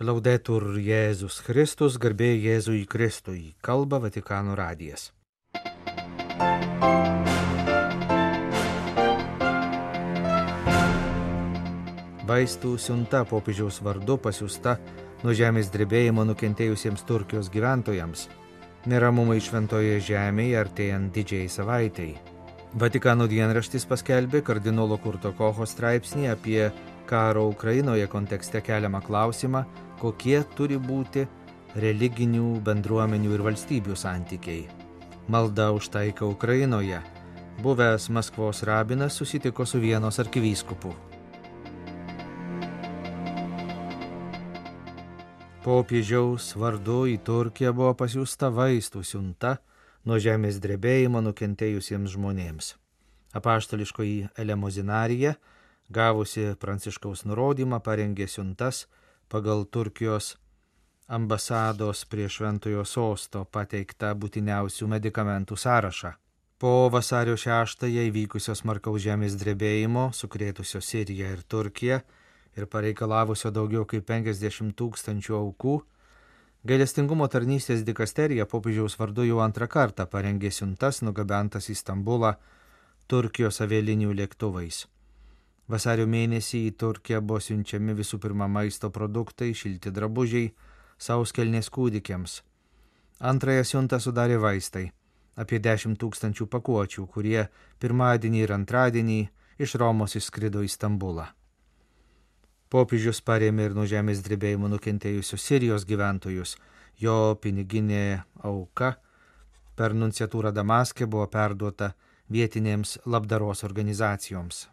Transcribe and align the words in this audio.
Laudetur 0.00 0.78
Jėzus 0.80 1.42
Kristus, 1.44 1.98
garbė 2.00 2.30
Jėzui 2.40 2.86
Kristui, 2.88 3.50
kalba 3.60 3.98
Vatikano 4.00 4.54
radijas. 4.56 5.10
Vaistų 12.24 12.78
siunta 12.80 13.26
popiežiaus 13.28 13.82
vardu 13.84 14.16
pasiūsta 14.24 14.78
nuo 15.20 15.34
žemės 15.36 15.68
drebėjimo 15.74 16.24
nukentėjusiems 16.30 17.04
Turkijos 17.04 17.52
gyventojams. 17.52 18.30
Neramumai 18.88 19.36
šventoje 19.44 20.00
žemėje 20.00 20.56
artėjant 20.62 21.12
didžiai 21.12 21.52
savaitėjai. 21.52 22.16
Vatikano 22.80 23.28
dienraštis 23.28 23.84
paskelbė 23.84 24.40
kardinolo 24.48 24.96
Kurto 24.96 25.34
Koho 25.36 25.68
straipsnį 25.68 26.32
apie 26.32 26.70
karo 27.10 27.48
Ukrainoje 27.50 28.06
kontekste 28.08 28.64
keliamą 28.64 29.00
klausimą, 29.04 29.64
kokie 30.00 30.40
turi 30.56 30.78
būti 30.80 31.26
religinių 31.76 32.60
bendruomenių 32.66 33.36
ir 33.36 33.44
valstybių 33.46 33.96
santykiai. 33.96 34.64
Malda 35.30 35.70
už 35.76 35.90
taiką 35.94 36.26
Ukrainoje. 36.32 36.98
Buvęs 37.62 38.08
Maskvos 38.08 38.62
rabinas 38.64 39.14
susitiko 39.20 39.66
su 39.66 39.78
vienos 39.78 40.18
arkivyskupu. 40.18 40.94
Popiežiaus 45.60 46.54
vardu 46.56 47.04
į 47.12 47.18
Turkiją 47.20 47.74
buvo 47.76 47.92
pasiūsta 47.92 48.48
vaistų 48.48 49.02
siunta 49.04 49.58
nuo 50.08 50.16
žemės 50.16 50.56
drebėjimo 50.56 51.20
nukentėjusiems 51.20 52.14
žmonėms. 52.16 52.70
Apaštališkoji 53.36 54.30
elemozinarija, 54.40 55.34
gavusi 55.92 56.54
pranciškaus 56.58 57.26
nurodymą, 57.28 57.78
parengė 57.84 58.26
siuntas 58.26 58.86
pagal 59.30 59.64
Turkijos 59.64 60.34
ambasados 61.06 62.04
prie 62.04 62.28
Šventojo 62.28 62.82
sosto 62.84 63.44
pateiktą 63.44 64.10
būtiniausių 64.18 64.88
medikamentų 64.90 65.56
sąrašą. 65.58 66.12
Po 66.60 66.90
vasario 66.92 67.38
6-ąją 67.40 68.02
įvykusios 68.10 68.64
markaus 68.68 69.00
žemės 69.06 69.38
drebėjimo, 69.40 70.10
sukrėtusio 70.12 70.82
Siriją 70.84 71.30
ir 71.34 71.42
Turkiją 71.42 72.00
ir 72.58 72.66
pareikalavusio 72.66 73.50
daugiau 73.54 73.86
kaip 73.88 74.04
50 74.10 74.76
tūkstančių 74.76 75.38
aukų, 75.38 75.74
gailestingumo 76.66 77.30
tarnystės 77.32 77.86
dikasterija 77.86 78.46
popiežiaus 78.50 78.98
vardu 79.00 79.24
jau 79.30 79.40
antrą 79.46 79.70
kartą 79.72 80.06
parengė 80.10 80.50
siuntas 80.52 81.00
nugabentas 81.06 81.70
į 81.72 81.78
Stambulą 81.80 82.34
Turkijos 83.08 83.62
avialinių 83.64 84.12
lėktuvais. 84.20 84.84
Vasario 85.70 86.06
mėnesį 86.10 86.64
į 86.66 86.70
Turkiją 86.82 87.20
buvo 87.22 87.38
siunčiami 87.38 87.94
visų 87.94 88.18
pirma 88.18 88.48
maisto 88.50 88.90
produktai, 88.90 89.52
šilti 89.54 89.92
drabužiai, 89.94 90.48
sauskelnės 90.98 91.70
kūdikiams. 91.70 92.40
Antrąją 93.20 93.64
siuntą 93.68 94.00
sudarė 94.02 94.40
vaistai- 94.42 94.90
apie 95.42 95.60
10 95.60 95.96
tūkstančių 95.96 96.46
pakuočių, 96.46 97.06
kurie 97.06 97.48
pirmadienį 97.78 98.42
ir 98.42 98.52
antradienį 98.52 99.20
iš 99.58 99.74
Romos 99.74 100.16
išskrido 100.16 100.64
į 100.64 100.68
Stambulą. 100.68 101.28
Popiežius 102.70 103.20
parėmė 103.20 103.64
ir 103.66 103.74
nuo 103.74 103.86
žemės 103.86 104.22
drebėjimų 104.22 104.68
nukentėjusius 104.74 105.42
Sirijos 105.42 105.84
gyventojus. 105.84 106.56
Jo 106.98 107.36
piniginė 107.42 108.22
auka 108.42 108.96
per 109.76 109.94
nunciatūrą 109.94 110.52
Damaskė 110.52 111.06
buvo 111.06 111.26
perduota 111.26 111.94
vietinėms 112.30 112.98
labdaros 113.06 113.64
organizacijoms. 113.64 114.68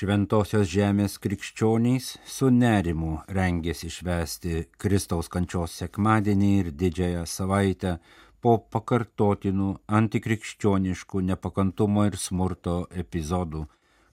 Šventosios 0.00 0.64
žemės 0.72 1.18
krikščionys 1.20 2.06
su 2.24 2.46
nerimu 2.48 3.18
rengėsi 3.36 3.90
švęsti 3.92 4.62
Kristaus 4.80 5.26
kančios 5.28 5.74
sekmadienį 5.76 6.52
ir 6.60 6.70
didžiąją 6.82 7.24
savaitę 7.28 7.90
po 8.40 8.54
pakartotinų 8.72 9.66
antikrikščioniškų 9.98 11.20
nepakantumo 11.26 12.06
ir 12.08 12.16
smurto 12.16 12.76
epizodų, 13.02 13.66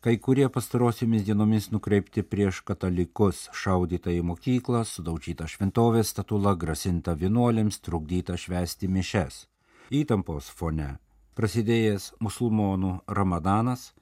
kai 0.03 0.17
kurie 0.25 0.49
pastarosiomis 0.57 1.23
dienomis 1.29 1.69
nukreipti 1.71 2.25
prieš 2.33 2.59
katalikus, 2.67 3.45
šaudyta 3.55 4.11
į 4.11 4.25
mokyklą, 4.27 4.81
sudaužyta 4.83 5.47
šventovės 5.47 6.11
statula, 6.11 6.57
grasinta 6.65 7.15
vienuolėms, 7.15 7.79
trukdyta 7.87 8.35
švęsti 8.35 8.91
mišes. 8.91 9.45
Įtampos 10.01 10.51
fone 10.51 10.97
prasidėjęs 11.39 12.11
musulmonų 12.19 12.91
ramadanas 13.07 13.93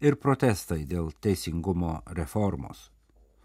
ir 0.00 0.16
protestai 0.16 0.84
dėl 0.88 1.12
teisingumo 1.20 2.00
reformos. 2.16 2.88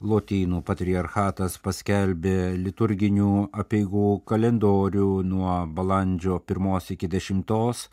Lotynų 0.05 0.59
patriarchatas 0.67 1.55
paskelbė 1.63 2.55
liturginių 2.59 3.49
apieigų 3.63 4.09
kalendorių 4.27 5.09
nuo 5.23 5.53
balandžio 5.71 6.41
1 6.43 6.91
iki 6.95 7.07
10 7.07 7.87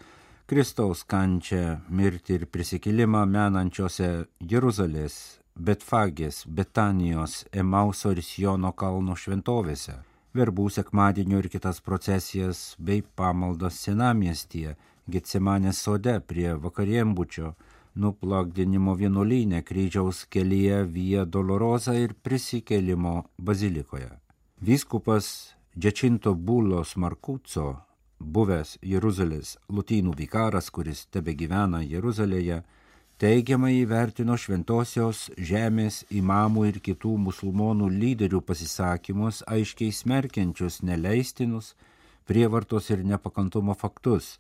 Kristaus 0.50 1.05
kančią, 1.09 1.78
mirtį 1.89 2.34
ir 2.34 2.47
prisikilimą 2.50 3.23
menančiose 3.31 4.27
Jeruzalės, 4.50 5.39
Betfagės, 5.55 6.43
Betanijos, 6.47 7.44
Emauso 7.53 8.11
ir 8.12 8.21
Siono 8.27 8.73
kalno 8.73 9.15
šventovėse, 9.17 9.94
verbų 10.34 10.69
sekmadienio 10.75 11.39
ir 11.39 11.49
kitas 11.49 11.81
procesijas 11.81 12.75
bei 12.79 13.03
pamaldas 13.03 13.79
senamiestyje, 13.87 14.75
Getsemanės 15.09 15.81
sode 15.87 16.19
prie 16.27 16.53
vakariembučio, 16.67 17.55
nuplakdinimo 17.94 18.94
vienuolynė 18.97 19.62
kryžiaus 19.66 20.25
kelyje 20.32 20.82
Via 20.94 21.25
Dolorosa 21.25 21.94
ir 21.98 22.14
prisikelimo 22.14 23.22
bazilikoje. 23.38 24.10
Vyskupas 24.60 25.54
Džečinto 25.78 26.34
Bulos 26.34 26.97
Markuco, 26.97 27.66
buvęs 28.20 28.76
Jeruzalės 28.82 29.56
lutynų 29.69 30.14
vikaras, 30.16 30.70
kuris 30.70 31.06
tebe 31.10 31.34
gyvena 31.34 31.82
Jeruzalėje, 31.82 32.62
teigiamai 33.19 33.75
įvertino 33.81 34.36
šventosios 34.36 35.31
žemės 35.38 36.02
imamų 36.10 36.66
ir 36.70 36.81
kitų 36.84 37.16
musulmonų 37.26 37.88
lyderių 37.92 38.42
pasisakymus, 38.47 39.42
aiškiai 39.47 39.92
smerkiančius 39.92 40.82
neleistinus 40.82 41.75
prievartos 42.26 42.91
ir 42.91 43.04
nepakantumo 43.04 43.75
faktus 43.75 44.36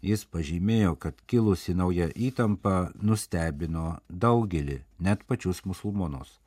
Jis 0.00 0.22
pažymėjo, 0.24 0.94
kad 0.96 1.18
kilusi 1.28 1.74
nauja 1.76 2.06
įtampa 2.16 2.90
nustebino 3.04 3.98
daugelį, 4.08 4.78
net 4.98 5.26
pačius 5.28 5.60
musulmonus. 5.68 6.38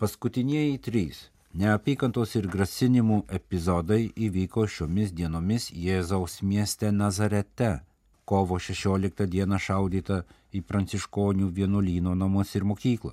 Paskutiniai 0.00 0.78
trys 0.80 1.26
neapykantos 1.52 2.32
ir 2.40 2.46
grasinimų 2.48 3.18
epizodai 3.36 4.06
įvyko 4.26 4.64
šiomis 4.64 5.12
dienomis 5.12 5.68
Jėzaus 5.76 6.38
mieste 6.40 6.88
Nazarete, 6.90 7.82
kovo 8.24 8.56
16 8.56 9.26
dieną 9.28 9.58
šaudyta 9.60 10.22
į 10.56 10.62
pranciškonių 10.64 11.50
vienuolyno 11.52 12.14
namus 12.16 12.54
ir 12.56 12.64
mokyklą. 12.64 13.12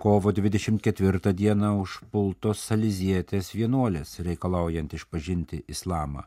Kovo 0.00 0.32
24 0.32 1.34
dieną 1.36 1.74
užpultos 1.82 2.64
salizietės 2.70 3.52
vienuolės 3.52 4.16
reikalaujant 4.24 4.96
išpažinti 4.96 5.60
islamą 5.68 6.24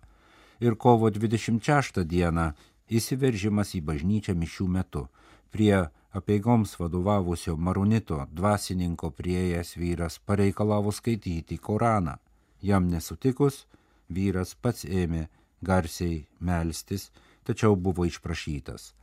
ir 0.60 0.76
kovo 0.76 1.10
26 1.10 2.04
dieną 2.04 2.52
įsiveržimas 2.90 3.76
į 3.78 3.82
bažnyčią 3.90 4.36
mišių 4.36 4.68
metu. 4.68 5.08
Prie 5.52 5.88
apieigoms 6.18 6.76
vadovavusio 6.80 7.56
maronito 7.58 8.20
dvasininko 8.32 9.12
prieėjęs 9.18 9.76
vyras 9.78 10.20
pareikalavo 10.20 10.92
skaityti 10.92 11.58
Koraną. 11.58 12.18
Jam 12.62 12.88
nesutikus, 12.90 13.66
vyras 14.10 14.56
pats 14.56 14.86
ėmė 14.86 15.28
garsiai 15.62 16.26
melstis, 16.40 17.12
tačiau 17.44 17.76
buvo 17.76 18.06
išprašytas. 18.06 18.94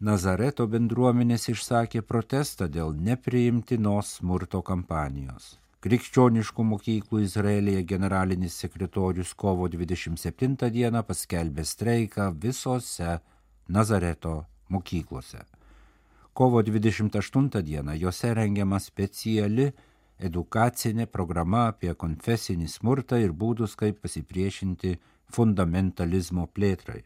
Nazareto 0.00 0.66
bendruomenės 0.70 1.48
išsakė 1.50 2.04
protestą 2.06 2.68
dėl 2.70 2.92
nepriimtinos 2.94 4.18
smurto 4.20 4.60
kampanijos. 4.62 5.56
Krikščioniškų 5.78 6.64
mokyklų 6.66 7.20
Izraelėje 7.22 7.84
generalinis 7.86 8.56
sekretorius 8.58 9.30
kovo 9.38 9.68
27 9.70 10.56
dieną 10.74 11.04
paskelbė 11.06 11.62
streiką 11.62 12.32
visose 12.44 13.12
Nazareto 13.68 14.32
mokyklose. 14.74 15.44
Kovo 16.34 16.62
28 16.66 17.62
dieną 17.62 17.94
juose 17.94 18.32
rengiama 18.34 18.80
speciali 18.82 19.68
edukacinė 20.18 21.06
programa 21.06 21.68
apie 21.68 21.94
konfesinį 21.94 22.66
smurtą 22.74 23.22
ir 23.22 23.30
būdus, 23.30 23.78
kaip 23.78 24.02
pasipriešinti 24.02 24.96
fundamentalizmo 25.30 26.48
plėtrai. 26.58 27.04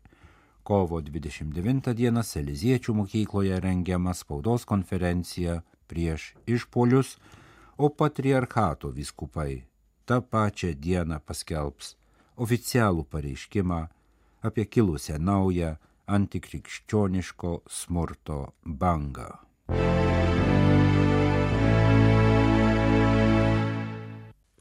Kovo 0.65 1.03
29 1.05 1.93
dieną 2.01 2.25
Seliziečių 2.25 2.97
mokykloje 3.03 3.61
rengiama 3.61 4.17
spaudos 4.17 4.65
konferencija 4.65 5.61
prieš 5.93 6.33
išpolius, 6.49 7.19
o 7.77 7.89
patriarchato 7.91 8.91
vyskupai 8.91 9.63
tą 10.07 10.21
pačią 10.21 10.73
dieną 10.85 11.19
paskelbs 11.27 11.97
oficialų 12.37 13.05
pareiškimą 13.13 13.81
apie 14.49 14.65
kilusią 14.67 15.19
naują 15.19 15.77
antikrikščioniško 16.07 17.51
smurto 17.71 18.39
bangą. 18.65 19.31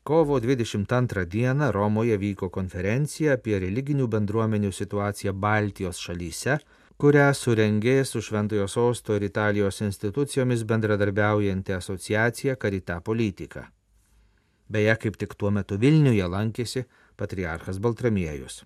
Kovo 0.03 0.39
22 0.39 1.25
dieną 1.25 1.71
Romoje 1.71 2.17
vyko 2.17 2.49
konferencija 2.49 3.35
apie 3.37 3.59
religinių 3.61 4.07
bendruomenių 4.07 4.71
situaciją 4.73 5.33
Baltijos 5.33 6.01
šalyse 6.01 6.57
kurią 7.01 7.31
surengė 7.33 8.03
su 8.05 8.19
Šventojo 8.21 8.67
Sosto 8.69 9.15
ir 9.17 9.23
Italijos 9.25 9.79
institucijomis 9.81 10.61
bendradarbiaujanti 10.69 11.73
asociacija 11.73 12.53
Karita 12.61 12.99
Politika. 13.01 13.63
Beje, 14.69 14.93
kaip 15.01 15.17
tik 15.17 15.33
tuo 15.33 15.49
metu 15.49 15.79
Vilniuje 15.81 16.27
lankėsi 16.29 16.83
patriarchas 17.17 17.79
Baltramiejus. 17.81 18.59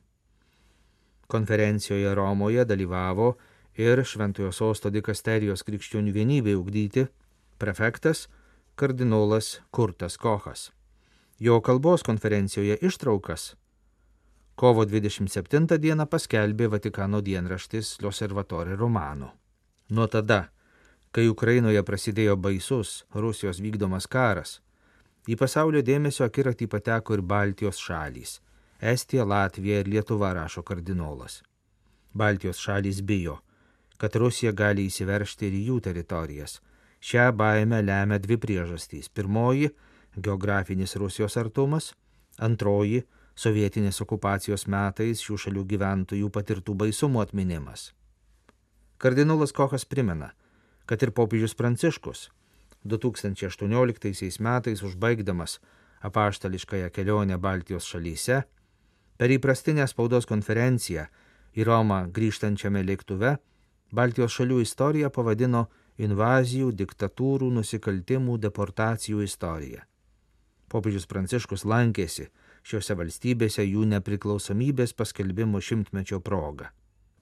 Konferencijoje 1.32 2.12
Romoje 2.16 2.66
dalyvavo 2.68 3.32
ir 3.80 4.04
Šventojo 4.04 4.52
Sosto 4.52 4.92
dikasterijos 4.92 5.64
krikščionių 5.64 6.12
vienybė 6.20 6.60
ugdyti 6.60 7.08
prefektas 7.58 8.28
kardinolas 8.76 9.62
Kurtas 9.72 10.20
Kochas. 10.20 10.74
Jo 11.40 11.62
kalbos 11.64 12.04
konferencijoje 12.04 12.82
ištraukas 12.84 13.54
kovo 14.56 14.86
27 14.88 15.78
dieną 15.80 16.06
paskelbė 16.08 16.70
Vatikano 16.72 17.20
dienraštis 17.22 17.98
L'Osservatore 18.02 18.76
Romano. 18.76 19.34
Nuo 19.90 20.08
tada, 20.08 20.46
kai 21.12 21.28
Ukrainoje 21.28 21.82
prasidėjo 21.84 22.38
baisus 22.40 23.04
Rusijos 23.14 23.60
vykdomas 23.60 24.08
karas, 24.08 24.62
į 25.28 25.36
pasaulio 25.42 25.82
dėmesio 25.84 26.24
akiratį 26.30 26.70
pateko 26.72 27.18
ir 27.18 27.22
Baltijos 27.22 27.82
šalys- 27.84 28.40
Estija, 28.94 29.26
Latvija 29.26 29.80
ir 29.80 29.88
Lietuva, 29.88 30.32
rašo 30.34 30.64
kardinolas. 30.64 31.44
Baltijos 32.14 32.58
šalys 32.58 33.02
bijo, 33.02 33.40
kad 33.98 34.16
Rusija 34.16 34.52
gali 34.52 34.86
įsiveršti 34.88 35.48
ir 35.48 35.54
į 35.54 35.66
jų 35.68 35.82
teritorijas. 35.82 36.62
Šią 37.02 37.32
baimę 37.36 37.82
lemia 37.82 38.20
dvi 38.20 38.38
priežastys. 38.38 39.10
Pirmoji 39.10 39.70
geografinis 40.16 40.96
Rusijos 40.96 41.38
artumas, 41.38 41.94
antroji 42.38 43.04
sovietinės 43.36 44.00
okupacijos 44.04 44.66
metais 44.72 45.22
šių 45.24 45.38
šalių 45.44 45.64
gyventojų 45.74 46.32
patirtų 46.32 46.76
baisumų 46.82 47.22
atminimas. 47.26 47.92
Kardinolas 48.98 49.52
Kochas 49.52 49.86
primena, 49.86 50.32
kad 50.88 51.04
ir 51.04 51.12
popiežius 51.12 51.56
Pranciškus 51.60 52.30
2018 52.86 54.40
metais 54.40 54.84
užbaigdamas 54.88 55.60
apaštališkąją 56.06 56.92
kelionę 56.96 57.38
Baltijos 57.38 57.88
šalyse, 57.90 58.44
per 59.18 59.32
įprastinę 59.32 59.88
spaudos 59.88 60.28
konferenciją 60.30 61.08
į 61.56 61.66
Romą 61.68 62.06
grįžtančiame 62.16 62.84
lėktuve, 62.86 63.36
Baltijos 63.96 64.36
šalių 64.36 64.62
istoriją 64.64 65.10
pavadino 65.10 65.66
invazijų, 65.98 66.72
diktatūrų, 66.76 67.52
nusikaltimų, 67.58 68.38
deportacijų 68.48 69.24
istorija 69.24 69.86
popiežius 70.76 71.08
Pranciškus 71.10 71.66
lankėsi 71.68 72.30
šiuose 72.66 72.98
valstybėse 72.98 73.64
jų 73.66 73.86
nepriklausomybės 73.94 74.96
paskelbimo 74.98 75.62
šimtmečio 75.62 76.20
proga. 76.26 76.72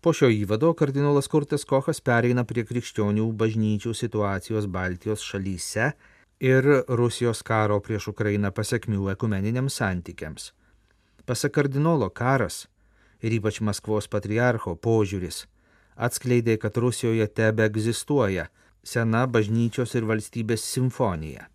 Po 0.04 0.12
šio 0.16 0.30
įvado 0.32 0.74
kardinolas 0.76 1.30
Kurtas 1.32 1.64
Kochas 1.68 2.02
pereina 2.04 2.44
prie 2.48 2.66
krikščionių 2.68 3.30
bažnyčių 3.40 3.94
situacijos 3.96 4.68
Baltijos 4.68 5.24
šalyse 5.24 5.94
ir 6.44 6.68
Rusijos 6.88 7.44
karo 7.48 7.80
prieš 7.84 8.10
Ukrainą 8.12 8.52
pasiekmių 8.52 9.14
ekumeniniams 9.14 9.80
santykiams. 9.80 10.52
Pasak 11.24 11.56
kardinolo 11.56 12.10
karas 12.12 12.66
ir 13.24 13.36
ypač 13.40 13.62
Maskvos 13.64 14.10
patriarcho 14.12 14.76
požiūris 14.76 15.46
atskleidė, 15.96 16.58
kad 16.60 16.78
Rusijoje 16.78 17.28
tebe 17.28 17.64
egzistuoja 17.70 18.50
sena 18.84 19.24
bažnyčios 19.28 19.96
ir 19.96 20.08
valstybės 20.10 20.66
simfonija. 20.68 21.48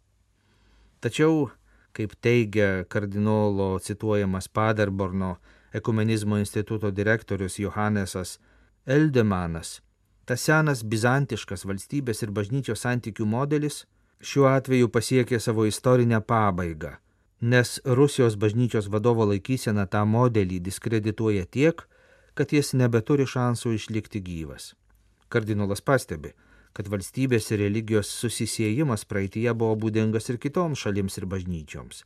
Tačiau 1.05 1.51
kaip 1.99 2.15
teigia 2.23 2.85
kardinolo 2.89 3.79
cituojamas 3.83 4.49
Paderborno 4.49 5.37
ekumenizmo 5.75 6.39
instituto 6.39 6.91
direktorius 6.91 7.59
Johannesas 7.59 8.39
Eldemanas, 8.87 9.81
tas 10.25 10.45
senas 10.47 10.85
bizantiškas 10.85 11.67
valstybės 11.67 12.23
ir 12.23 12.31
bažnyčios 12.37 12.85
santykių 12.87 13.27
modelis 13.27 13.83
šiuo 14.23 14.47
atveju 14.53 14.89
pasiekė 14.95 15.41
savo 15.43 15.67
istorinę 15.67 16.21
pabaigą, 16.23 16.95
nes 17.41 17.81
Rusijos 17.85 18.39
bažnyčios 18.39 18.89
vadovo 18.95 19.27
laikysena 19.33 19.87
tą 19.91 20.05
modelį 20.07 20.63
diskredituoja 20.71 21.47
tiek, 21.51 21.83
kad 22.39 22.55
jis 22.55 22.77
nebeturi 22.79 23.27
šansų 23.27 23.75
išlikti 23.75 24.23
gyvas. 24.23 24.75
Kardinolas 25.29 25.83
pastebi, 25.83 26.33
kad 26.79 26.87
valstybės 26.87 27.49
ir 27.51 27.59
religijos 27.65 28.11
susisiejimas 28.21 29.03
praeitie 29.11 29.49
buvo 29.51 29.75
būdingas 29.83 30.31
ir 30.31 30.37
kitoms 30.39 30.85
šalims 30.85 31.19
ir 31.19 31.25
bažnyčioms. 31.27 32.05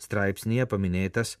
Straipsnėje 0.00 0.64
paminėtas 0.70 1.34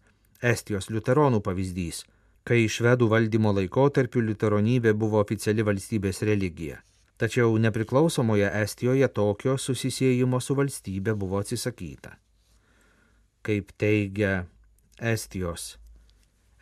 Estijos 0.44 0.90
liuteronų 0.92 1.40
pavyzdys, 1.46 2.02
kai 2.44 2.66
švedų 2.68 3.08
valdymo 3.08 3.54
laikotarpiu 3.56 4.20
liuteronybė 4.26 4.92
buvo 5.00 5.22
oficiali 5.24 5.64
valstybės 5.64 6.20
religija. 6.28 6.82
Tačiau 7.16 7.56
nepriklausomoje 7.56 8.50
Estijoje 8.60 9.08
tokio 9.08 9.56
susisiejimo 9.56 10.42
su 10.44 10.58
valstybė 10.58 11.14
buvo 11.16 11.40
atsisakyta. 11.40 12.18
Kaip 13.40 13.72
teigia 13.80 14.42
Estijos 15.00 15.78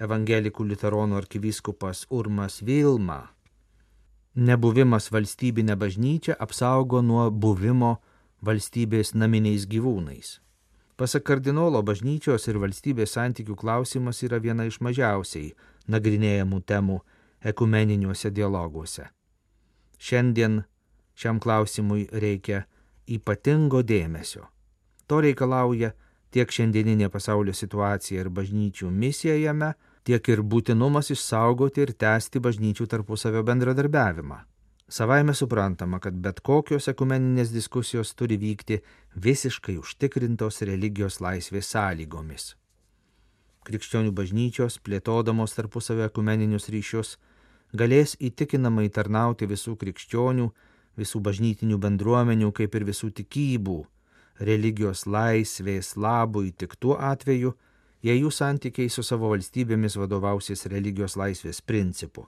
evangelikų 0.03 0.71
liuteronų 0.71 1.19
arkivyskupas 1.19 2.07
Urmas 2.15 2.63
Vilma, 2.63 3.25
nebuvimas 4.35 5.11
valstybinė 5.13 5.77
bažnyčia 5.77 6.37
apsaugo 6.41 7.03
nuo 7.03 7.31
buvimo 7.31 7.97
valstybės 8.43 9.15
naminiais 9.15 9.67
gyvūnais. 9.69 10.39
Pasak 10.97 11.25
kardinolo, 11.27 11.83
bažnyčios 11.83 12.47
ir 12.49 12.59
valstybės 12.63 13.17
santykių 13.17 13.57
klausimas 13.57 14.23
yra 14.23 14.39
viena 14.39 14.67
iš 14.69 14.81
mažiausiai 14.81 15.53
nagrinėjamų 15.89 16.61
temų 16.63 17.01
ekumeniniuose 17.43 18.31
dialoguose. 18.31 19.09
Šiandien 19.99 20.63
šiam 21.15 21.41
klausimui 21.41 22.09
reikia 22.13 22.65
ypatingo 23.07 23.83
dėmesio. 23.83 24.47
To 25.07 25.21
reikalauja 25.21 25.93
tiek 26.33 26.51
šiandieninė 26.51 27.11
pasaulio 27.13 27.53
situacija 27.55 28.23
ir 28.23 28.31
bažnyčių 28.31 28.91
misija 28.91 29.37
jame, 29.37 29.75
tiek 30.07 30.29
ir 30.29 30.43
būtinumas 30.43 31.13
išsaugoti 31.15 31.85
ir 31.85 31.93
tęsti 32.05 32.43
bažnyčių 32.43 32.89
tarpusavio 32.91 33.43
bendradarbiavimą. 33.47 34.41
Savaime 34.93 35.35
suprantama, 35.35 36.01
kad 36.05 36.17
bet 36.25 36.43
kokios 36.45 36.89
ekumeninės 36.91 37.53
diskusijos 37.55 38.11
turi 38.13 38.37
vykti 38.37 38.83
visiškai 39.27 39.79
užtikrintos 39.81 40.61
religijos 40.69 41.17
laisvės 41.25 41.71
sąlygomis. 41.73 42.51
Krikščionių 43.65 44.13
bažnyčios, 44.13 44.77
plėtodamos 44.85 45.55
tarpusavio 45.57 46.05
ekumeninius 46.11 46.69
ryšius, 46.75 47.15
galės 47.73 48.17
įtikinamai 48.21 48.91
tarnauti 48.93 49.49
visų 49.49 49.79
krikščionių, 49.81 50.51
visų 50.99 51.23
bažnytinių 51.25 51.79
bendruomenių, 51.81 52.53
kaip 52.53 52.75
ir 52.75 52.85
visų 52.91 53.13
tikybų, 53.23 53.79
religijos 54.45 55.07
laisvės 55.07 55.95
labui 55.97 56.51
tik 56.53 56.77
tuo 56.77 56.99
atveju, 56.99 57.55
jei 58.03 58.19
jų 58.21 58.31
santykiai 58.35 58.91
su 58.91 59.03
savo 59.07 59.29
valstybėmis 59.33 59.97
vadovausis 60.01 60.67
religijos 60.73 61.17
laisvės 61.17 61.61
principu. 61.63 62.27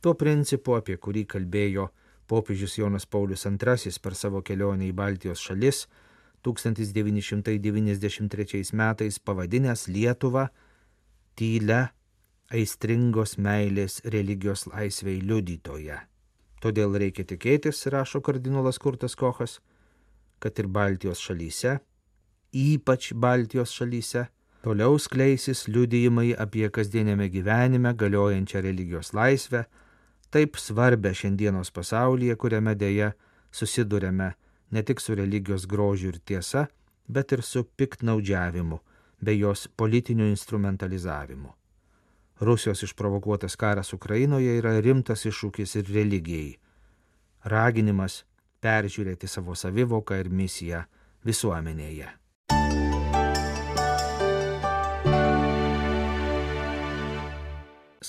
Tuo 0.00 0.14
principu, 0.14 0.74
apie 0.78 0.96
kurį 0.96 1.24
kalbėjo 1.28 1.90
popiežius 2.30 2.78
Jonas 2.78 3.06
Paulius 3.06 3.46
II 3.46 3.92
per 4.02 4.14
savo 4.14 4.42
kelionę 4.42 4.86
į 4.88 4.92
Baltijos 4.96 5.40
šalis 5.44 5.86
1993 6.46 8.72
metais 8.72 9.18
pavadinęs 9.18 9.88
Lietuvą 9.88 10.48
tylę 11.36 11.88
aistringos 12.50 13.38
meilės 13.38 14.00
religijos 14.04 14.66
laisvei 14.70 15.20
liudytoje. 15.22 15.98
Todėl 16.60 16.98
reikia 17.00 17.24
tikėtis, 17.24 17.86
rašo 17.92 18.20
kardinolas 18.20 18.78
Kurtas 18.78 19.16
Kochas, 19.16 19.60
kad 20.40 20.58
ir 20.58 20.66
Baltijos 20.68 21.18
šalyse, 21.22 21.78
ypač 22.52 23.12
Baltijos 23.14 23.72
šalyse, 23.76 24.26
Toliau 24.60 24.98
skleisis 25.00 25.64
liudijimai 25.72 26.34
apie 26.36 26.66
kasdienėme 26.68 27.30
gyvenime 27.32 27.94
galiojančią 27.96 28.60
religijos 28.66 29.14
laisvę, 29.16 29.64
taip 30.28 30.58
svarbę 30.60 31.14
šiandienos 31.16 31.72
pasaulyje, 31.72 32.36
kuriame 32.36 32.74
dėja 32.76 33.14
susidurėme 33.50 34.34
ne 34.70 34.82
tik 34.82 35.00
su 35.00 35.16
religijos 35.16 35.64
grožiu 35.66 36.12
ir 36.12 36.20
tiesa, 36.20 36.66
bet 37.08 37.32
ir 37.32 37.42
su 37.42 37.64
piktnaudžiavimu 37.64 38.78
bei 39.20 39.40
jos 39.40 39.66
politiniu 39.76 40.28
instrumentalizavimu. 40.28 41.54
Rusijos 42.40 42.82
išprovokuotas 42.82 43.56
karas 43.56 43.92
Ukrainoje 43.92 44.54
yra 44.60 44.76
rimtas 44.80 45.26
iššūkis 45.28 45.76
ir 45.80 45.90
religijai. 45.92 46.54
Raginimas 47.44 48.22
peržiūrėti 48.60 49.28
savo 49.28 49.56
savivoką 49.56 50.20
ir 50.20 50.28
misiją 50.28 50.84
visuomenėje. 51.24 52.08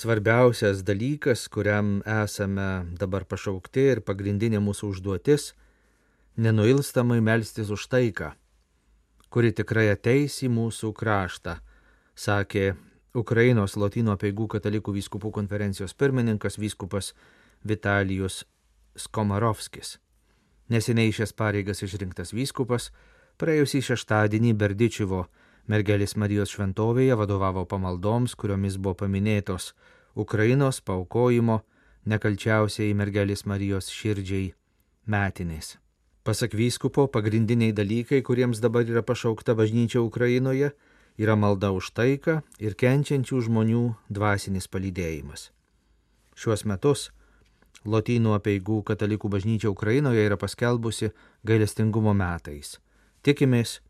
Svarbiausias 0.02 0.82
dalykas, 0.82 1.46
kuriam 1.48 2.00
esame 2.24 2.68
dabar 2.98 3.22
pašaukti 3.28 3.84
ir 3.94 4.00
pagrindinė 4.02 4.58
mūsų 4.58 4.88
užduotis- 4.92 5.52
nenuilstamai 6.44 7.20
melstis 7.22 7.70
už 7.70 7.86
taiką, 7.92 8.32
kuri 9.30 9.52
tikrai 9.52 9.92
ateis 9.94 10.42
į 10.42 10.48
mūsų 10.50 10.92
kraštą, 10.92 11.60
sakė 12.16 12.74
Ukrainos 13.14 13.76
Latino 13.76 14.16
peigų 14.16 14.48
katalikų 14.56 14.92
vyskupų 14.98 15.30
konferencijos 15.38 15.94
pirmininkas 15.94 16.58
vyskupas 16.58 17.12
Vitalijus 17.64 18.44
Skomarovskis. 18.96 19.98
Neseniai 20.68 21.12
šias 21.12 21.32
pareigas 21.32 21.82
išrinktas 21.82 22.32
vyskupas 22.32 22.90
praėjusį 23.38 23.80
šeštadienį 23.88 24.54
Berdičiuvo 24.54 25.26
mergelės 25.70 26.16
Marijos 26.16 26.52
šventovėje 26.54 27.16
vadovavo 27.18 27.64
pamaldoms, 27.68 28.34
kuriomis 28.34 28.78
buvo 28.78 28.94
paminėtos 29.04 29.72
Ukrainos 30.14 30.80
paukojimo 30.80 31.60
nekalčiausiai 32.06 32.94
mergelės 32.94 33.46
Marijos 33.46 33.90
širdžiai 33.92 34.52
metinės. 35.06 35.76
Pasak 36.22 36.54
vyskupo, 36.54 37.08
pagrindiniai 37.10 37.74
dalykai, 37.74 38.22
kuriems 38.22 38.60
dabar 38.62 38.86
yra 38.86 39.02
pašaukta 39.02 39.56
bažnyčia 39.58 40.02
Ukrainoje, 40.02 40.70
yra 41.18 41.34
malda 41.36 41.72
už 41.74 41.90
taiką 41.96 42.42
ir 42.62 42.76
kenčiančių 42.78 43.40
žmonių 43.48 43.82
dvasinis 44.10 44.70
palydėjimas. 44.70 45.50
Šiuos 46.38 46.64
metus 46.64 47.10
Lotynų 47.82 48.36
apieigų 48.36 48.84
katalikų 48.86 49.28
bažnyčia 49.32 49.70
Ukrainoje 49.72 50.22
yra 50.22 50.36
paskelbusi 50.38 51.10
gailestingumo 51.42 52.12
metais. 52.14 52.76
Tikimės, 53.26 53.80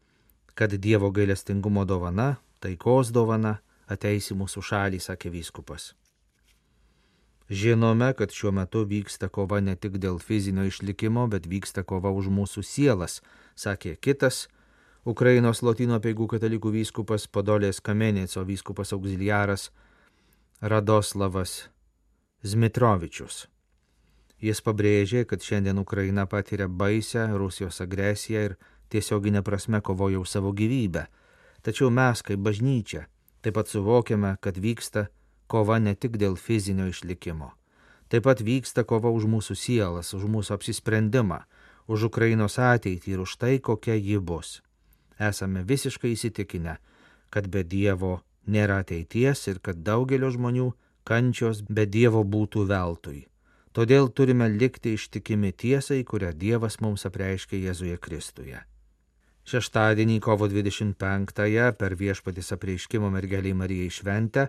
kad 0.54 0.74
Dievo 0.74 1.10
gailestingumo 1.10 1.84
dovana, 1.84 2.36
taikos 2.60 3.12
dovana 3.12 3.58
ateis 3.88 4.30
į 4.32 4.38
mūsų 4.42 4.62
šalį, 4.68 5.00
sakė 5.02 5.32
vyskupas. 5.32 5.92
Žinome, 7.52 8.12
kad 8.16 8.32
šiuo 8.32 8.52
metu 8.56 8.84
vyksta 8.88 9.28
kova 9.28 9.60
ne 9.60 9.74
tik 9.76 9.98
dėl 10.00 10.16
fizinio 10.22 10.64
išlikimo, 10.64 11.26
bet 11.28 11.44
vyksta 11.50 11.82
kova 11.84 12.12
už 12.14 12.30
mūsų 12.32 12.64
sielas, 12.64 13.20
sakė 13.56 13.96
kitas 14.00 14.46
Ukrainos 15.04 15.60
Lotynų 15.66 15.98
apieigų 15.98 16.28
katalikų 16.36 16.72
vyskupas 16.78 17.26
Podolės 17.26 17.82
Kamenėco 17.84 18.44
vyskupas 18.46 18.94
auxiliaras 18.96 19.70
Radoslavas 20.62 21.66
Zmitrovičius. 22.46 23.48
Jis 24.42 24.62
pabrėžė, 24.62 25.24
kad 25.26 25.42
šiandien 25.42 25.78
Ukraina 25.78 26.24
patiria 26.26 26.68
baisę 26.68 27.28
Rusijos 27.34 27.82
agresiją 27.84 28.46
ir 28.48 28.56
tiesioginė 28.92 29.42
prasme 29.46 29.80
kovoja 29.80 30.20
už 30.20 30.28
savo 30.28 30.52
gyvybę. 30.52 31.06
Tačiau 31.62 31.90
mes, 31.90 32.22
kaip 32.26 32.42
bažnyčia, 32.42 33.06
taip 33.42 33.56
pat 33.58 33.70
suvokiame, 33.70 34.36
kad 34.40 34.58
vyksta 34.58 35.08
kova 35.46 35.78
ne 35.78 35.94
tik 35.94 36.18
dėl 36.20 36.36
fizinio 36.36 36.88
išlikimo. 36.90 37.52
Taip 38.12 38.26
pat 38.28 38.42
vyksta 38.44 38.84
kova 38.84 39.12
už 39.14 39.24
mūsų 39.30 39.56
sielas, 39.56 40.12
už 40.12 40.26
mūsų 40.28 40.56
apsisprendimą, 40.58 41.42
už 41.88 42.10
Ukrainos 42.10 42.58
ateitį 42.60 43.16
ir 43.16 43.24
už 43.24 43.36
tai, 43.40 43.56
kokia 43.58 43.96
ji 43.96 44.18
bus. 44.18 44.60
Esame 45.18 45.62
visiškai 45.64 46.12
įsitikinę, 46.12 46.76
kad 47.32 47.48
be 47.48 47.62
Dievo 47.64 48.20
nėra 48.46 48.82
ateities 48.82 49.46
ir 49.48 49.60
kad 49.64 49.80
daugelio 49.86 50.32
žmonių 50.34 50.72
kančios 51.08 51.62
be 51.68 51.86
Dievo 51.86 52.24
būtų 52.24 52.66
veltui. 52.68 53.22
Todėl 53.72 54.10
turime 54.12 54.50
likti 54.52 54.92
ištikimi 54.98 55.52
tiesai, 55.52 56.02
kurią 56.04 56.34
Dievas 56.36 56.80
mums 56.84 57.06
apreiškė 57.08 57.62
Jėzuje 57.62 57.96
Kristuje. 57.96 58.60
Šeštadienį 59.42 60.20
kovo 60.22 60.46
25-ąją 60.46 61.72
per 61.74 61.96
viešpatys 61.98 62.52
apreiškimo 62.54 63.10
mergeliai 63.10 63.56
Marijai 63.58 63.90
šventę 63.90 64.46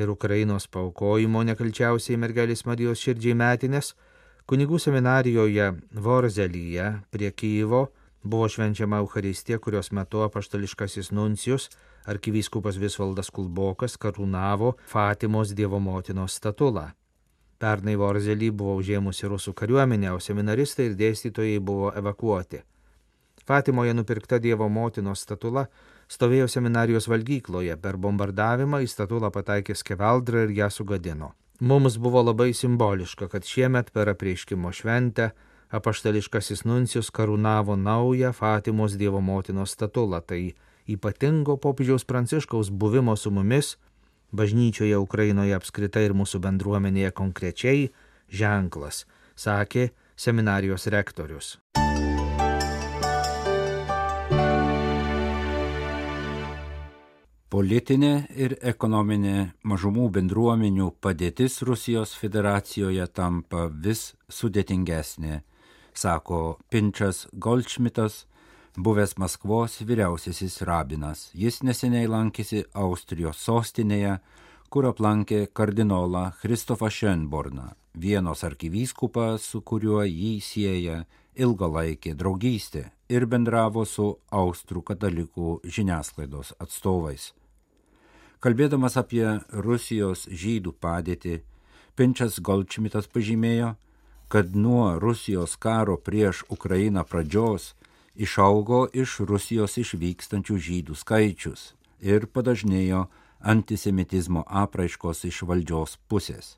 ir 0.00 0.08
Ukrainos 0.08 0.66
paukojimo 0.72 1.42
nekalčiausiai 1.44 2.16
mergelės 2.16 2.64
Marijos 2.64 3.02
širdžiai 3.04 3.36
metinės, 3.36 3.92
kunigų 4.48 4.80
seminarijoje 4.80 5.66
Vorzelyje 5.92 6.86
prie 7.12 7.30
Kyivo 7.30 7.88
buvo 8.22 8.48
švenčiama 8.48 9.02
Euharistija, 9.04 9.58
kurios 9.58 9.92
metu 9.92 10.24
apaštališkasis 10.24 11.12
nuncijus 11.12 11.68
arkivyskupas 12.08 12.80
Visvaldas 12.80 13.30
Kulbokas 13.30 13.98
karūnavo 14.00 14.72
Fatimos 14.88 15.52
Dievo 15.52 15.80
motinos 15.80 16.40
statulą. 16.40 16.90
Pernai 17.60 17.98
Vorzelį 18.00 18.50
buvo 18.56 18.78
užėmusi 18.80 19.28
rusų 19.28 19.52
kariuomenė, 19.52 20.14
o 20.16 20.18
seminaristai 20.20 20.88
ir 20.88 20.96
dėstytojai 20.96 21.60
buvo 21.60 21.92
evakuoti. 21.92 22.64
Fatimoje 23.50 23.94
nupirkta 23.94 24.38
Dievo 24.38 24.68
motinos 24.70 25.24
statula 25.24 25.64
stovėjo 26.06 26.46
seminarijos 26.46 27.08
valgykloje, 27.10 27.74
per 27.82 27.96
bombardavimą 27.98 28.78
į 28.84 28.86
statulą 28.92 29.32
pataikė 29.34 29.74
skeveldrą 29.74 30.44
ir 30.44 30.52
ją 30.54 30.68
sugadino. 30.70 31.32
Mums 31.58 31.96
buvo 31.98 32.22
labai 32.22 32.52
simboliška, 32.54 33.26
kad 33.32 33.42
šiemet 33.42 33.90
per 33.90 34.12
apreiškimo 34.12 34.70
šventę 34.70 35.32
apaštališkasis 35.74 36.62
nuncijus 36.62 37.10
karūnavo 37.10 37.74
naują 37.74 38.30
Fatimos 38.38 38.94
Dievo 38.94 39.18
motinos 39.18 39.74
statulą, 39.74 40.22
tai 40.22 40.54
ypatingo 40.86 41.58
popiežiaus 41.58 42.06
pranciškaus 42.06 42.70
buvimo 42.70 43.16
su 43.16 43.34
mumis 43.34 43.72
bažnyčioje 44.30 44.94
Ukrainoje 44.94 45.58
apskritai 45.58 46.06
ir 46.06 46.14
mūsų 46.14 46.38
bendruomenėje 46.46 47.10
konkrečiai 47.18 47.90
ženklas, 48.30 49.08
sakė 49.34 49.90
seminarijos 50.14 50.86
rektorius. 50.86 51.56
Politinė 57.50 58.28
ir 58.38 58.52
ekonominė 58.62 59.56
mažumų 59.66 60.04
bendruomenių 60.14 60.84
padėtis 61.02 61.56
Rusijos 61.66 62.12
federacijoje 62.14 63.08
tampa 63.10 63.64
vis 63.86 64.12
sudėtingesnė, 64.30 65.40
sako 65.90 66.60
Pinčas 66.70 67.24
Goldšmitas, 67.34 68.20
buvęs 68.78 69.16
Maskvos 69.18 69.80
vyriausiasis 69.82 70.60
rabinas. 70.62 71.24
Jis 71.34 71.58
neseniai 71.66 72.06
lankėsi 72.06 72.62
Austrijos 72.70 73.42
sostinėje, 73.42 74.20
kur 74.70 74.86
aplankė 74.92 75.48
kardinolą 75.50 76.28
Kristofą 76.44 76.86
Šenborną, 76.86 77.72
vienos 77.98 78.46
arkivyskupą, 78.46 79.26
su 79.42 79.64
kuriuo 79.66 80.06
jį 80.06 80.36
sieja 80.38 81.02
ilgalaikė 81.34 82.14
draugystė 82.14 82.86
ir 83.10 83.26
bendravo 83.26 83.82
su 83.82 84.12
austrų 84.30 84.86
katalikų 84.94 85.58
žiniasklaidos 85.66 86.54
atstovais. 86.62 87.32
Kalbėdamas 88.40 88.96
apie 88.96 89.24
Rusijos 89.52 90.24
žydų 90.24 90.72
padėtį, 90.80 91.40
Pinčas 91.92 92.38
Golčmitas 92.40 93.04
pažymėjo, 93.12 93.74
kad 94.32 94.54
nuo 94.56 94.94
Rusijos 95.02 95.58
karo 95.60 95.98
prieš 96.00 96.44
Ukrainą 96.48 97.04
pradžios 97.04 97.74
išaugo 98.16 98.86
iš 98.96 99.18
Rusijos 99.28 99.76
išvykstančių 99.82 100.56
žydų 100.66 100.96
skaičius 100.96 101.74
ir 102.00 102.24
padažnėjo 102.32 103.02
antisemitizmo 103.52 104.46
apraiškos 104.62 105.26
iš 105.28 105.42
valdžios 105.50 105.98
pusės. 106.08 106.56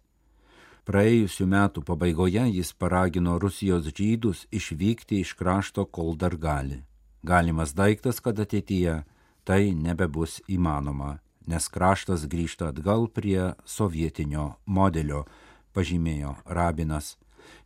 Praėjusiu 0.86 1.48
metu 1.50 1.82
pabaigoje 1.82 2.46
jis 2.60 2.72
paragino 2.78 3.40
Rusijos 3.42 3.90
žydus 3.90 4.46
išvykti 4.54 5.18
iš 5.22 5.34
krašto, 5.34 5.86
kol 5.86 6.14
dar 6.14 6.38
gali. 6.38 6.82
Galimas 7.22 7.74
daiktas, 7.74 8.22
kad 8.22 8.38
ateityje 8.38 9.02
tai 9.42 9.74
nebebus 9.74 10.40
įmanoma, 10.46 11.18
nes 11.46 11.68
kraštas 11.68 12.26
grįžta 12.26 12.70
atgal 12.72 13.08
prie 13.08 13.52
sovietinio 13.64 14.54
modelio, 14.66 15.24
pažymėjo 15.72 16.36
rabinas. 16.46 17.16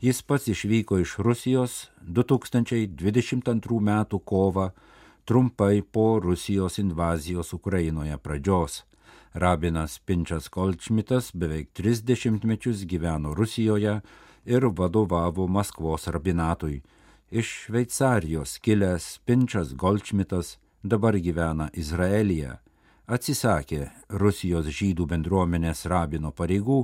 Jis 0.01 0.23
pats 0.23 0.49
išvyko 0.49 0.99
iš 0.99 1.17
Rusijos 1.19 1.89
2022 2.03 3.81
m. 3.81 4.21
kovą, 4.25 4.71
trumpai 5.25 5.83
po 5.83 6.21
Rusijos 6.23 6.79
invazijos 6.79 7.53
Ukrainoje 7.53 8.19
pradžios. 8.19 8.85
Rabinas 9.33 9.99
Pinčas 9.99 10.49
Kolčmitas 10.49 11.31
beveik 11.35 11.73
tris 11.73 12.03
dešimtmečius 12.03 12.87
gyveno 12.87 13.35
Rusijoje 13.35 14.01
ir 14.45 14.69
vadovavo 14.79 15.47
Maskvos 15.47 16.07
rabinatui. 16.07 16.83
Iš 17.31 17.47
Šveicarijos 17.47 18.59
kilęs 18.59 19.19
Pinčas 19.25 19.75
Golčmitas 19.75 20.59
dabar 20.83 21.19
gyvena 21.19 21.69
Izraelyje. 21.73 22.66
Atsisakė 23.07 23.85
Rusijos 24.11 24.67
žydų 24.67 25.05
bendruomenės 25.07 25.85
rabino 25.87 26.33
pareigų 26.35 26.81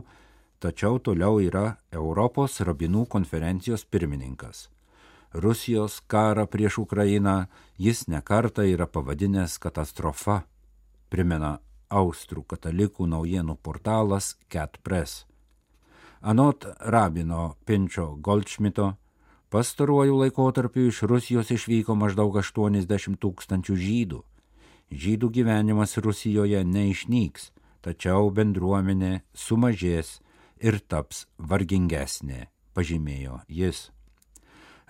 tačiau 0.62 1.00
toliau 1.02 1.40
yra 1.42 1.64
Europos 1.90 2.60
rabinų 2.62 3.08
konferencijos 3.10 3.82
pirmininkas. 3.90 4.68
Rusijos 5.34 5.98
karą 6.06 6.46
prieš 6.46 6.78
Ukrainą 6.84 7.48
jis 7.78 8.06
nekarta 8.06 8.62
yra 8.62 8.86
pavadinęs 8.86 9.58
katastrofa, 9.58 10.44
primena 11.10 11.58
Austrų 11.90 12.46
katalikų 12.54 13.08
naujienų 13.10 13.58
portalas 13.58 14.36
CatPress. 14.52 15.24
Anot 16.22 16.68
rabino 16.78 17.56
Pinčio 17.66 18.12
Goldšmito, 18.22 18.92
pastaruoju 19.50 20.20
laikotarpiu 20.22 20.86
iš 20.86 21.02
Rusijos 21.02 21.50
išvyko 21.50 21.98
maždaug 21.98 22.38
80 22.38 23.18
tūkstančių 23.18 23.82
žydų. 23.86 24.22
Žydų 24.92 25.30
gyvenimas 25.32 25.96
Rusijoje 26.04 26.60
neišnyks, 26.68 27.48
tačiau 27.80 28.28
bendruomenė 28.30 29.22
sumažės 29.32 30.18
ir 30.60 30.76
taps 30.84 31.24
vargingesnė, 31.38 32.48
pažymėjo 32.76 33.40
jis. 33.48 33.86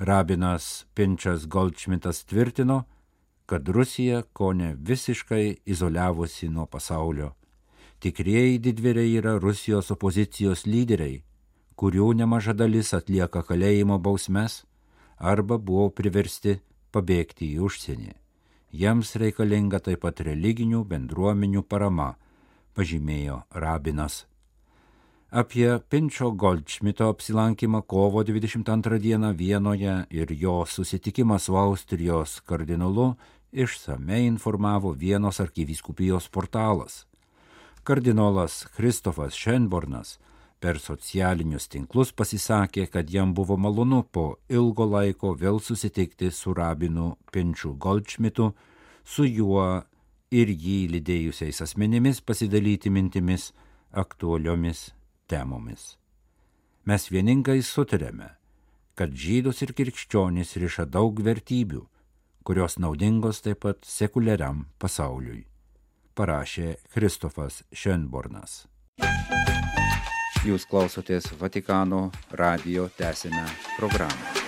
Rabinas 0.03 0.87
Pinčas 0.95 1.47
Goldšmitas 1.47 2.25
tvirtino, 2.27 2.83
kad 3.47 3.69
Rusija 3.69 4.23
ko 4.33 4.53
ne 4.53 4.73
visiškai 4.75 5.63
izoliavosi 5.67 6.49
nuo 6.49 6.67
pasaulio. 6.67 7.35
Tikrieji 8.03 8.59
didvyriai 8.59 9.13
yra 9.21 9.37
Rusijos 9.39 9.93
opozicijos 9.95 10.67
lyderiai, 10.67 11.21
kurių 11.79 12.09
nemaža 12.19 12.57
dalis 12.59 12.91
atlieka 12.99 13.45
kalėjimo 13.47 14.01
bausmes 14.03 14.65
arba 15.19 15.59
buvo 15.63 15.87
priversti 15.95 16.59
pabėgti 16.91 17.53
į 17.55 17.63
užsienį. 17.69 18.22
Jiems 18.73 19.11
reikalinga 19.21 19.83
taip 19.85 20.01
pat 20.01 20.23
religinių 20.25 20.87
bendruomenių 20.89 21.61
parama, 21.69 22.15
pažymėjo 22.73 23.43
rabinas. 23.53 24.23
Apie 25.29 25.79
Pinčio 25.93 26.31
Goldšmito 26.33 27.11
apsilankymą 27.13 27.83
kovo 27.89 28.25
22 28.25 28.99
dieną 29.01 29.35
Vienoje 29.37 29.99
ir 30.11 30.33
jo 30.33 30.65
susitikimą 30.65 31.39
su 31.39 31.57
Austrijos 31.57 32.41
kardinolu 32.49 33.15
išsamei 33.53 34.27
informavo 34.27 34.93
Vienos 34.93 35.41
arkivyskupijos 35.41 36.29
portalas. 36.29 37.07
Kardinolas 37.85 38.67
Kristofas 38.77 39.35
Šenbornas 39.35 40.19
per 40.63 40.79
socialinius 40.79 41.67
tinklus 41.73 42.13
pasisakė, 42.15 42.87
kad 42.87 43.11
jam 43.11 43.35
buvo 43.35 43.57
malonu 43.59 44.03
po 44.05 44.27
ilgo 44.49 44.87
laiko 44.87 45.35
vėl 45.39 45.59
susitikti 45.61 46.31
su 46.31 46.55
rabinu 46.55 47.17
Pinčiu 47.33 47.75
Goldšmitu, 47.75 48.53
su 49.05 49.27
juo 49.27 49.83
ir 50.31 50.53
jį 50.53 50.79
lydėjusiais 50.95 51.61
asmenimis 51.67 52.23
pasidalyti 52.23 52.93
mintimis 52.95 53.51
aktualiomis 53.91 54.93
temomis. 55.29 55.97
Mes 56.87 57.09
vieningai 57.11 57.61
sutarėme, 57.63 58.33
kad 58.99 59.15
žydus 59.15 59.63
ir 59.67 59.75
krikščionys 59.77 60.57
riša 60.63 60.87
daug 60.87 61.21
vertybių, 61.23 61.85
kurios 62.47 62.79
naudingos 62.83 63.43
taip 63.45 63.63
pat 63.67 63.87
sekuliariam 63.87 64.67
pasauliui, 64.83 65.45
parašė 66.19 66.77
Kristofas 66.95 67.63
Šenbornas. 67.71 68.63
Jūs 70.43 70.65
klausotės 70.67 71.29
Vatikano 71.39 72.09
radio 72.35 72.89
tęsinę 72.99 73.45
programą. 73.77 74.43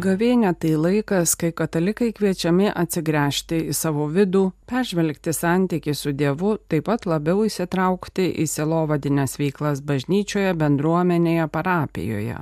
Gavėnė 0.00 0.54
tai 0.56 0.70
laikas, 0.80 1.34
kai 1.36 1.50
katalikai 1.56 2.14
kviečiami 2.16 2.70
atsigręžti 2.72 3.60
į 3.68 3.76
savo 3.76 4.08
vidų, 4.12 4.46
peržvelgti 4.68 5.36
santyki 5.36 5.92
su 5.92 6.14
Dievu, 6.16 6.56
taip 6.68 6.88
pat 6.88 7.04
labiau 7.04 7.44
įsitraukti 7.44 8.30
į 8.40 8.48
selovadinės 8.48 9.36
veiklas 9.40 9.84
bažnyčioje, 9.84 10.56
bendruomenėje, 10.56 11.48
parapijoje. 11.52 12.40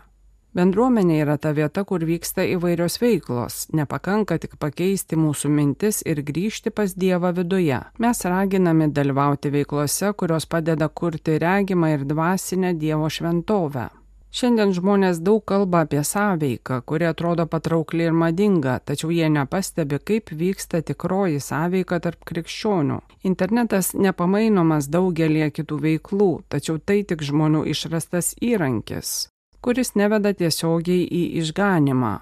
Bendruomenė 0.55 1.17
yra 1.19 1.35
ta 1.35 1.51
vieta, 1.51 1.83
kur 1.83 2.05
vyksta 2.07 2.45
įvairios 2.47 3.01
veiklos, 3.03 3.57
nepakanka 3.75 4.37
tik 4.39 4.55
pakeisti 4.63 5.19
mūsų 5.19 5.51
mintis 5.51 5.99
ir 6.07 6.21
grįžti 6.23 6.71
pas 6.71 6.95
Dievą 6.95 7.33
viduje. 7.35 7.81
Mes 7.99 8.23
raginami 8.23 8.87
dalyvauti 8.95 9.51
veiklose, 9.51 10.13
kurios 10.15 10.47
padeda 10.47 10.87
kurti 10.89 11.41
regimą 11.43 11.91
ir 11.97 12.07
dvasinę 12.07 12.71
Dievo 12.79 13.11
šventovę. 13.11 13.89
Šiandien 14.35 14.71
žmonės 14.75 15.19
daug 15.27 15.43
kalba 15.47 15.85
apie 15.89 16.01
sąveiką, 16.07 16.81
kuri 16.87 17.11
atrodo 17.11 17.49
patraukli 17.51 18.07
ir 18.07 18.15
madinga, 18.15 18.79
tačiau 18.79 19.11
jie 19.15 19.27
nepastebi, 19.31 19.99
kaip 19.99 20.31
vyksta 20.31 20.83
tikroji 20.87 21.43
sąveika 21.43 21.99
tarp 22.03 22.23
krikščionių. 22.31 23.03
Internetas 23.27 23.93
nepamainomas 23.95 24.87
daugelie 24.87 25.51
kitų 25.51 25.83
veiklų, 25.87 26.33
tačiau 26.51 26.79
tai 26.79 27.03
tik 27.03 27.23
žmonių 27.27 27.63
išrastas 27.75 28.35
įrankis, 28.43 29.15
kuris 29.65 29.95
neveda 29.97 30.35
tiesiogiai 30.37 31.09
į 31.09 31.25
išganimą. 31.41 32.15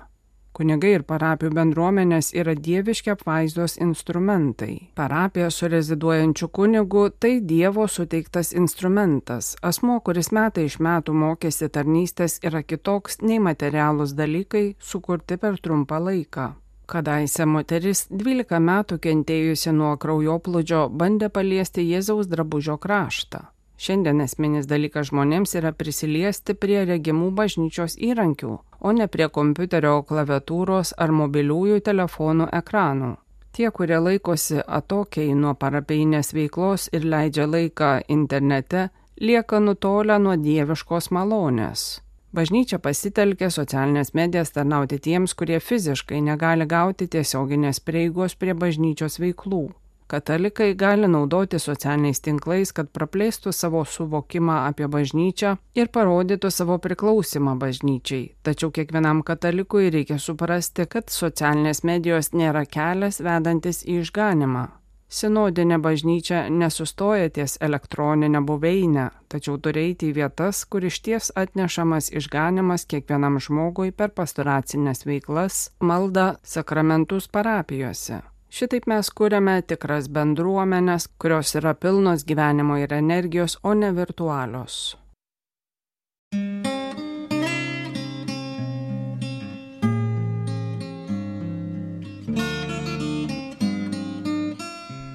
Kunigai 0.53 0.91
ir 0.99 1.03
parapijų 1.09 1.55
bendruomenės 1.57 2.29
yra 2.37 2.53
dieviški 2.55 3.15
apvaizdos 3.15 3.79
instrumentai. 3.81 4.75
Parapija 4.95 5.49
su 5.51 5.71
reziduojančiu 5.73 6.49
kunigu 6.59 7.07
tai 7.19 7.39
Dievo 7.41 7.87
suteiktas 7.89 8.53
instrumentas. 8.53 9.55
Asmo, 9.63 9.97
kuris 10.05 10.29
metai 10.37 10.67
iš 10.69 10.77
metų 10.85 11.17
mokėsi 11.23 11.71
tarnystės, 11.73 12.37
yra 12.45 12.61
kitoks 12.63 13.23
nei 13.23 13.41
materialūs 13.41 14.13
dalykai 14.19 14.67
sukurti 14.79 15.41
per 15.41 15.57
trumpą 15.57 16.03
laiką. 16.05 16.51
Kadaise 16.93 17.49
moteris 17.49 18.05
12 18.11 18.61
metų 18.61 19.01
kentėjusi 19.01 19.73
nuo 19.73 19.97
kraujoplūdžio 19.97 20.85
bandė 20.93 21.33
paliesti 21.33 21.89
Jėzaus 21.89 22.29
drabužio 22.29 22.77
kraštą. 22.77 23.47
Šiandien 23.83 24.21
esminis 24.23 24.69
dalykas 24.71 25.09
žmonėms 25.09 25.57
yra 25.59 25.73
prisiliesti 25.75 26.55
prie 26.55 26.85
regimų 26.87 27.33
bažnyčios 27.39 27.97
įrankių, 27.99 28.51
o 28.79 28.93
ne 28.95 29.09
prie 29.11 29.27
kompiuterio 29.39 29.97
klaviatūros 30.07 30.93
ar 31.03 31.11
mobiliųjų 31.11 31.81
telefonų 31.89 32.47
ekranų. 32.61 33.11
Tie, 33.53 33.67
kurie 33.75 33.99
laikosi 33.99 34.63
atokiai 34.63 35.35
nuo 35.35 35.57
parapeinės 35.65 36.31
veiklos 36.37 36.87
ir 36.95 37.09
leidžia 37.15 37.49
laiką 37.51 37.91
internete, 38.07 38.87
lieka 39.19 39.59
nutolę 39.59 40.21
nuo 40.23 40.39
dieviškos 40.47 41.11
malonės. 41.11 41.85
Bažnyčia 42.33 42.79
pasitelkė 42.79 43.51
socialinės 43.51 44.15
medijas 44.15 44.55
tarnauti 44.55 45.03
tiems, 45.03 45.35
kurie 45.35 45.59
fiziškai 45.59 46.23
negali 46.23 46.71
gauti 46.71 47.11
tiesioginės 47.11 47.83
prieigos 47.83 48.39
prie 48.39 48.55
bažnyčios 48.55 49.19
veiklų. 49.19 49.73
Katalikai 50.13 50.75
gali 50.75 51.09
naudoti 51.09 51.57
socialiniais 51.57 52.19
tinklais, 52.21 52.69
kad 52.77 52.91
praplėstų 52.93 53.49
savo 53.57 53.81
suvokimą 53.89 54.59
apie 54.69 54.85
bažnyčią 54.85 55.55
ir 55.73 55.89
parodytų 55.89 56.51
savo 56.53 56.77
priklausimą 56.85 57.55
bažnyčiai. 57.63 58.27
Tačiau 58.45 58.69
kiekvienam 58.77 59.23
katalikui 59.25 59.89
reikia 59.95 60.19
suprasti, 60.21 60.85
kad 60.85 61.09
socialinės 61.09 61.81
medijos 61.89 62.35
nėra 62.37 62.67
kelias 62.69 63.23
vedantis 63.25 63.81
į 63.89 64.03
išganimą. 64.03 64.67
Sinodinė 65.13 65.79
bažnyčia 65.81 66.43
nesustoja 66.49 67.31
ties 67.33 67.57
elektroninę 67.61 68.41
buveinę, 68.45 69.07
tačiau 69.33 69.57
turi 69.65 69.87
eiti 69.87 70.11
į 70.11 70.17
vietas, 70.19 70.65
kur 70.65 70.85
iš 70.89 71.01
ties 71.09 71.31
atnešamas 71.37 72.11
išganimas 72.21 72.85
kiekvienam 72.85 73.41
žmogui 73.41 73.97
per 73.97 74.13
pastoracinės 74.13 75.07
veiklas, 75.09 75.71
maldą, 75.81 76.35
sakramentus 76.45 77.33
parapijose. 77.33 78.21
Šitaip 78.53 78.85
mes 78.91 79.09
kūrėme 79.17 79.55
tikras 79.65 80.11
bendruomenės, 80.13 81.07
kurios 81.17 81.55
yra 81.57 81.71
pilnos 81.73 82.27
gyvenimo 82.29 82.75
ir 82.77 82.91
energijos, 82.93 83.55
o 83.65 83.73
ne 83.73 83.89
virtualios. 83.97 84.99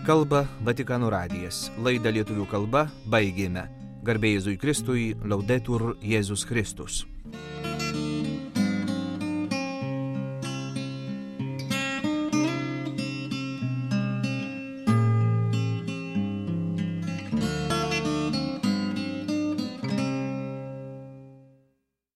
Kalba 0.08 0.48
Vatikanų 0.66 1.12
radijas. 1.14 1.68
Laidą 1.78 2.16
lietuvių 2.18 2.48
kalba 2.50 2.88
baigėme. 3.06 3.68
Garbėjai 4.08 4.40
Jėzui 4.40 4.58
Kristui, 4.58 5.06
laudetur 5.22 5.92
Jėzus 6.02 6.48
Kristus. 6.50 7.04